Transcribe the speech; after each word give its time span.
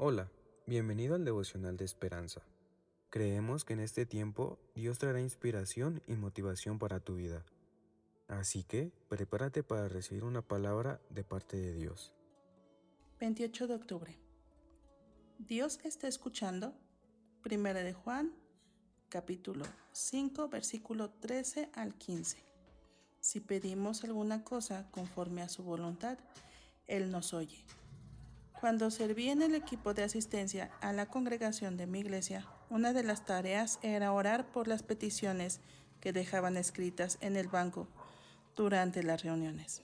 Hola, 0.00 0.30
bienvenido 0.64 1.16
al 1.16 1.24
devocional 1.24 1.76
de 1.76 1.84
esperanza. 1.84 2.40
Creemos 3.10 3.64
que 3.64 3.72
en 3.72 3.80
este 3.80 4.06
tiempo 4.06 4.56
Dios 4.76 4.96
traerá 4.98 5.20
inspiración 5.20 6.04
y 6.06 6.14
motivación 6.14 6.78
para 6.78 7.00
tu 7.00 7.16
vida. 7.16 7.44
Así 8.28 8.62
que 8.62 8.92
prepárate 9.08 9.64
para 9.64 9.88
recibir 9.88 10.22
una 10.22 10.40
palabra 10.40 11.00
de 11.10 11.24
parte 11.24 11.56
de 11.56 11.74
Dios. 11.74 12.12
28 13.18 13.66
de 13.66 13.74
octubre. 13.74 14.16
Dios 15.40 15.80
está 15.82 16.06
escuchando. 16.06 16.74
Primera 17.42 17.82
de 17.82 17.92
Juan, 17.92 18.32
capítulo 19.08 19.64
5, 19.90 20.48
versículo 20.48 21.10
13 21.10 21.70
al 21.74 21.96
15. 21.96 22.38
Si 23.18 23.40
pedimos 23.40 24.04
alguna 24.04 24.44
cosa 24.44 24.88
conforme 24.92 25.42
a 25.42 25.48
su 25.48 25.64
voluntad, 25.64 26.18
Él 26.86 27.10
nos 27.10 27.34
oye. 27.34 27.64
Cuando 28.60 28.90
serví 28.90 29.28
en 29.28 29.40
el 29.42 29.54
equipo 29.54 29.94
de 29.94 30.02
asistencia 30.02 30.72
a 30.80 30.92
la 30.92 31.06
congregación 31.06 31.76
de 31.76 31.86
mi 31.86 32.00
iglesia, 32.00 32.44
una 32.70 32.92
de 32.92 33.04
las 33.04 33.24
tareas 33.24 33.78
era 33.82 34.12
orar 34.12 34.50
por 34.50 34.66
las 34.66 34.82
peticiones 34.82 35.60
que 36.00 36.12
dejaban 36.12 36.56
escritas 36.56 37.18
en 37.20 37.36
el 37.36 37.46
banco 37.46 37.86
durante 38.56 39.04
las 39.04 39.22
reuniones. 39.22 39.82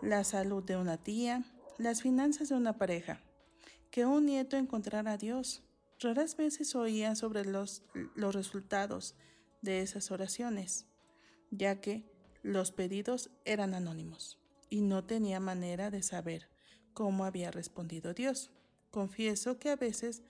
La 0.00 0.24
salud 0.24 0.64
de 0.64 0.78
una 0.78 0.96
tía, 0.96 1.44
las 1.76 2.00
finanzas 2.00 2.48
de 2.48 2.54
una 2.54 2.78
pareja, 2.78 3.20
que 3.90 4.06
un 4.06 4.24
nieto 4.24 4.56
encontrara 4.56 5.12
a 5.12 5.18
Dios. 5.18 5.62
Raras 6.00 6.36
veces 6.38 6.74
oía 6.74 7.14
sobre 7.14 7.44
los, 7.44 7.82
los 8.14 8.34
resultados 8.34 9.14
de 9.60 9.82
esas 9.82 10.10
oraciones, 10.10 10.86
ya 11.50 11.82
que 11.82 12.10
los 12.42 12.72
pedidos 12.72 13.28
eran 13.44 13.74
anónimos 13.74 14.38
y 14.70 14.80
no 14.80 15.04
tenía 15.04 15.38
manera 15.38 15.90
de 15.90 16.02
saber 16.02 16.53
cómo 16.94 17.24
había 17.24 17.50
respondido 17.50 18.14
Dios. 18.14 18.50
Confieso 18.90 19.58
que 19.58 19.70
a 19.70 19.76
veces 19.76 20.22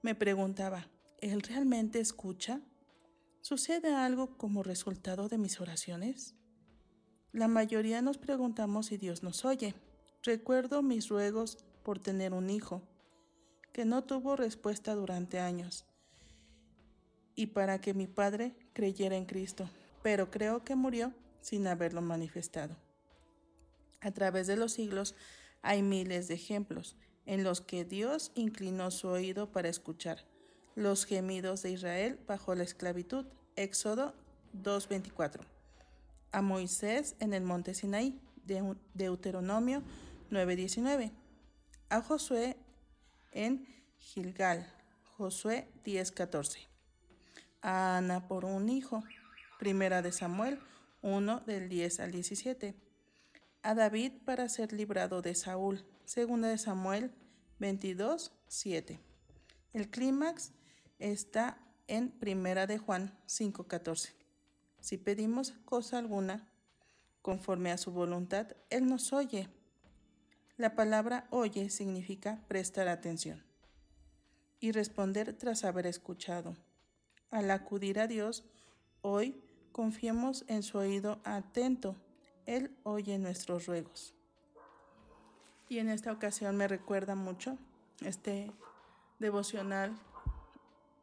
me 0.00 0.14
preguntaba, 0.14 0.86
¿Él 1.22 1.40
realmente 1.42 2.00
escucha? 2.00 2.60
¿Sucede 3.42 3.94
algo 3.94 4.36
como 4.36 4.64
resultado 4.64 5.28
de 5.28 5.38
mis 5.38 5.60
oraciones? 5.60 6.34
La 7.32 7.46
mayoría 7.46 8.02
nos 8.02 8.18
preguntamos 8.18 8.86
si 8.86 8.96
Dios 8.96 9.22
nos 9.22 9.44
oye. 9.44 9.74
Recuerdo 10.24 10.82
mis 10.82 11.08
ruegos 11.08 11.58
por 11.84 12.00
tener 12.00 12.34
un 12.34 12.50
hijo, 12.50 12.82
que 13.72 13.84
no 13.84 14.02
tuvo 14.02 14.34
respuesta 14.34 14.94
durante 14.96 15.38
años, 15.38 15.84
y 17.36 17.46
para 17.46 17.80
que 17.80 17.94
mi 17.94 18.06
padre 18.08 18.54
creyera 18.72 19.16
en 19.16 19.24
Cristo, 19.24 19.70
pero 20.02 20.30
creo 20.30 20.64
que 20.64 20.74
murió 20.74 21.12
sin 21.40 21.68
haberlo 21.68 22.02
manifestado. 22.02 22.76
A 24.00 24.10
través 24.10 24.48
de 24.48 24.56
los 24.56 24.72
siglos 24.72 25.14
hay 25.62 25.82
miles 25.82 26.28
de 26.28 26.34
ejemplos 26.34 26.96
en 27.24 27.44
los 27.44 27.60
que 27.60 27.84
Dios 27.84 28.32
inclinó 28.34 28.90
su 28.90 29.08
oído 29.08 29.50
para 29.50 29.68
escuchar 29.68 30.24
los 30.74 31.04
gemidos 31.04 31.62
de 31.62 31.70
Israel 31.70 32.18
bajo 32.26 32.54
la 32.54 32.64
esclavitud. 32.64 33.26
Éxodo 33.56 34.14
2.24. 34.62 35.40
A 36.32 36.42
Moisés 36.42 37.14
en 37.20 37.32
el 37.32 37.42
monte 37.42 37.74
Sinaí. 37.74 38.18
Deuteronomio 38.94 39.82
9.19. 40.30 41.12
A 41.90 42.02
Josué 42.02 42.56
en 43.30 43.66
Gilgal. 43.98 44.66
Josué 45.16 45.68
10.14. 45.84 46.66
A 47.60 47.98
Ana 47.98 48.26
por 48.26 48.44
un 48.44 48.68
hijo. 48.68 49.04
Primera 49.58 50.02
de 50.02 50.10
Samuel 50.10 50.58
1 51.02 51.40
del 51.46 51.68
10 51.68 52.00
al 52.00 52.10
17 52.10 52.74
a 53.62 53.74
David 53.74 54.12
para 54.24 54.48
ser 54.48 54.72
librado 54.72 55.22
de 55.22 55.34
Saúl. 55.34 55.84
Segunda 56.04 56.48
de 56.48 56.58
Samuel 56.58 57.12
22, 57.60 58.32
7. 58.48 58.98
El 59.72 59.88
clímax 59.88 60.52
está 60.98 61.58
en 61.86 62.10
Primera 62.10 62.66
de 62.66 62.78
Juan 62.78 63.16
5, 63.26 63.68
14. 63.68 64.14
Si 64.80 64.98
pedimos 64.98 65.52
cosa 65.64 65.98
alguna 65.98 66.48
conforme 67.22 67.70
a 67.70 67.78
su 67.78 67.92
voluntad, 67.92 68.48
Él 68.68 68.86
nos 68.86 69.12
oye. 69.12 69.48
La 70.56 70.74
palabra 70.74 71.28
oye 71.30 71.70
significa 71.70 72.40
prestar 72.48 72.88
atención 72.88 73.44
y 74.58 74.72
responder 74.72 75.34
tras 75.34 75.64
haber 75.64 75.86
escuchado. 75.86 76.56
Al 77.30 77.50
acudir 77.50 78.00
a 78.00 78.08
Dios, 78.08 78.44
hoy 79.02 79.40
confiemos 79.70 80.44
en 80.48 80.62
su 80.62 80.78
oído 80.78 81.20
atento 81.24 81.96
él 82.46 82.76
oye 82.82 83.18
nuestros 83.18 83.66
ruegos. 83.66 84.14
Y 85.68 85.78
en 85.78 85.88
esta 85.88 86.12
ocasión 86.12 86.56
me 86.56 86.68
recuerda 86.68 87.14
mucho 87.14 87.56
este 88.00 88.52
devocional 89.18 89.96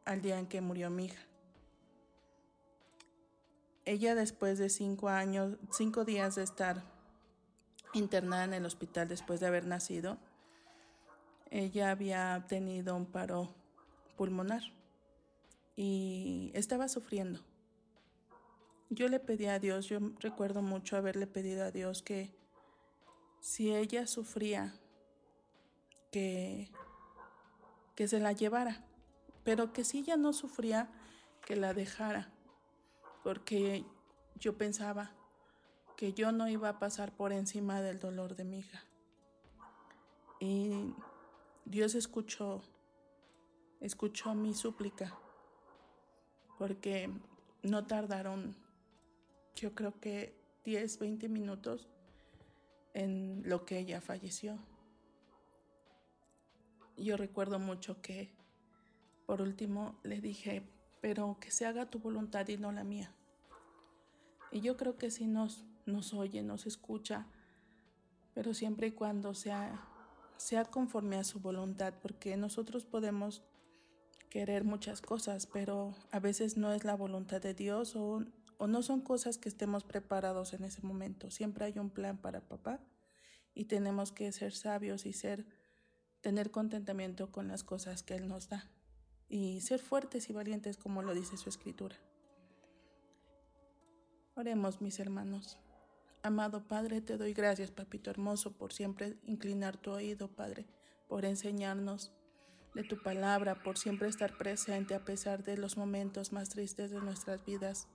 al 0.05 0.21
día 0.21 0.37
en 0.37 0.47
que 0.47 0.61
murió 0.61 0.89
mi 0.89 1.05
hija. 1.05 1.21
Ella 3.85 4.13
después 4.13 4.59
de 4.59 4.69
cinco 4.69 5.09
años, 5.09 5.57
cinco 5.71 6.05
días 6.05 6.35
de 6.35 6.43
estar 6.43 6.83
internada 7.93 8.43
en 8.43 8.53
el 8.53 8.65
hospital 8.65 9.07
después 9.07 9.39
de 9.39 9.47
haber 9.47 9.65
nacido, 9.65 10.17
ella 11.49 11.89
había 11.89 12.45
tenido 12.47 12.95
un 12.95 13.07
paro 13.07 13.55
pulmonar 14.15 14.61
y 15.75 16.51
estaba 16.53 16.87
sufriendo. 16.87 17.39
Yo 18.91 19.07
le 19.07 19.19
pedí 19.19 19.45
a 19.45 19.59
Dios, 19.59 19.85
yo 19.85 19.99
recuerdo 20.19 20.63
mucho 20.63 20.97
haberle 20.97 21.27
pedido 21.27 21.63
a 21.63 21.71
Dios 21.71 22.01
que 22.01 22.33
si 23.39 23.73
ella 23.73 24.07
sufría, 24.07 24.73
que, 26.11 26.71
que 27.95 28.07
se 28.07 28.19
la 28.19 28.31
llevara, 28.31 28.83
pero 29.43 29.73
que 29.73 29.83
si 29.83 29.99
ella 29.99 30.17
no 30.17 30.33
sufría, 30.33 30.89
que 31.45 31.55
la 31.55 31.73
dejara, 31.73 32.33
porque 33.23 33.85
yo 34.39 34.57
pensaba 34.57 35.11
que 35.95 36.13
yo 36.13 36.31
no 36.31 36.47
iba 36.47 36.69
a 36.69 36.79
pasar 36.79 37.15
por 37.15 37.31
encima 37.31 37.81
del 37.81 37.99
dolor 37.99 38.35
de 38.35 38.43
mi 38.43 38.59
hija. 38.59 38.83
Y 40.39 40.95
Dios 41.65 41.93
escuchó, 41.93 42.63
escuchó 43.81 44.33
mi 44.33 44.53
súplica, 44.53 45.15
porque 46.57 47.11
no 47.61 47.85
tardaron 47.85 48.55
yo 49.55 49.73
creo 49.75 49.99
que 49.99 50.35
10, 50.65 50.99
20 50.99 51.29
minutos 51.29 51.87
en 52.93 53.43
lo 53.45 53.65
que 53.65 53.79
ella 53.79 54.01
falleció. 54.01 54.57
Yo 56.97 57.17
recuerdo 57.17 57.59
mucho 57.59 58.01
que 58.01 58.31
por 59.25 59.41
último 59.41 59.95
le 60.03 60.21
dije, 60.21 60.63
pero 61.01 61.37
que 61.39 61.51
se 61.51 61.65
haga 61.65 61.89
tu 61.89 61.99
voluntad 61.99 62.47
y 62.47 62.57
no 62.57 62.71
la 62.71 62.83
mía. 62.83 63.13
Y 64.51 64.61
yo 64.61 64.75
creo 64.75 64.97
que 64.97 65.11
sí 65.11 65.27
nos, 65.27 65.63
nos 65.85 66.13
oye, 66.13 66.41
nos 66.41 66.65
escucha, 66.65 67.27
pero 68.33 68.53
siempre 68.53 68.87
y 68.87 68.91
cuando 68.91 69.33
sea, 69.33 69.87
sea 70.37 70.65
conforme 70.65 71.17
a 71.17 71.23
su 71.23 71.39
voluntad, 71.39 71.93
porque 72.01 72.35
nosotros 72.37 72.85
podemos 72.85 73.43
querer 74.29 74.63
muchas 74.63 75.01
cosas, 75.01 75.45
pero 75.45 75.95
a 76.11 76.19
veces 76.19 76.57
no 76.57 76.73
es 76.73 76.83
la 76.83 76.95
voluntad 76.95 77.41
de 77.41 77.53
Dios 77.53 77.95
o 77.95 78.23
o 78.59 78.67
no 78.67 78.83
son 78.83 79.01
cosas 79.01 79.37
que 79.37 79.49
estemos 79.49 79.85
preparados 79.85 80.53
en 80.53 80.65
ese 80.65 80.81
momento. 80.81 81.31
Siempre 81.31 81.65
hay 81.65 81.79
un 81.79 81.89
plan 81.89 82.17
para 82.17 82.41
papá 82.41 82.79
y 83.55 83.65
tenemos 83.65 84.11
que 84.11 84.31
ser 84.33 84.53
sabios 84.53 85.05
y 85.05 85.13
ser 85.13 85.47
tener 86.19 86.51
contentamiento 86.51 87.31
con 87.31 87.47
las 87.47 87.63
cosas 87.63 88.03
que 88.03 88.15
él 88.15 88.27
nos 88.27 88.49
da 88.49 88.69
y 89.29 89.61
ser 89.61 89.79
fuertes 89.79 90.29
y 90.29 90.33
valientes 90.33 90.77
como 90.77 91.01
lo 91.01 91.13
dice 91.13 91.37
su 91.37 91.47
escritura. 91.47 91.95
Oremos, 94.35 94.81
mis 94.81 94.99
hermanos. 94.99 95.57
Amado 96.21 96.67
Padre, 96.67 96.99
te 96.99 97.15
doy 97.15 97.33
gracias, 97.33 97.71
papito 97.71 98.09
hermoso, 98.09 98.51
por 98.51 98.73
siempre 98.73 99.17
inclinar 99.23 99.77
tu 99.77 99.91
oído, 99.91 100.27
Padre, 100.27 100.67
por 101.07 101.23
enseñarnos 101.23 102.11
de 102.75 102.83
tu 102.83 103.01
palabra, 103.01 103.63
por 103.63 103.77
siempre 103.77 104.09
estar 104.09 104.37
presente 104.37 104.95
a 104.95 105.05
pesar 105.05 105.43
de 105.45 105.55
los 105.55 105.77
momentos 105.77 106.33
más 106.33 106.49
tristes 106.49 106.91
de 106.91 106.99
nuestras 106.99 107.45
vidas. 107.45 107.87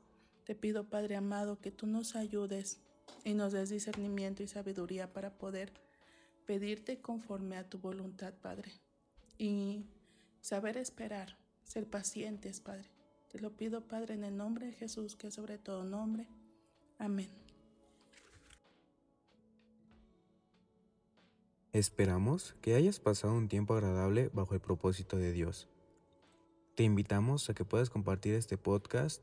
Te 0.44 0.54
pido, 0.54 0.84
Padre 0.84 1.16
amado, 1.16 1.60
que 1.60 1.70
tú 1.70 1.86
nos 1.86 2.16
ayudes 2.16 2.80
y 3.24 3.34
nos 3.34 3.52
des 3.52 3.70
discernimiento 3.70 4.42
y 4.42 4.48
sabiduría 4.48 5.12
para 5.12 5.38
poder 5.38 5.72
pedirte 6.46 7.00
conforme 7.00 7.56
a 7.56 7.68
tu 7.68 7.78
voluntad, 7.78 8.34
Padre. 8.34 8.72
Y 9.38 9.86
saber 10.40 10.76
esperar, 10.76 11.38
ser 11.62 11.88
pacientes, 11.88 12.60
Padre. 12.60 12.90
Te 13.30 13.40
lo 13.40 13.56
pido, 13.56 13.80
Padre, 13.88 14.14
en 14.14 14.24
el 14.24 14.36
nombre 14.36 14.66
de 14.66 14.72
Jesús, 14.72 15.16
que 15.16 15.28
es 15.28 15.34
sobre 15.34 15.58
todo 15.58 15.84
nombre. 15.84 16.28
Amén. 16.98 17.30
Esperamos 21.72 22.54
que 22.60 22.74
hayas 22.74 23.00
pasado 23.00 23.34
un 23.34 23.48
tiempo 23.48 23.74
agradable 23.74 24.30
bajo 24.32 24.54
el 24.54 24.60
propósito 24.60 25.16
de 25.16 25.32
Dios. 25.32 25.68
Te 26.76 26.84
invitamos 26.84 27.50
a 27.50 27.54
que 27.54 27.64
puedas 27.64 27.90
compartir 27.90 28.34
este 28.34 28.56
podcast 28.56 29.22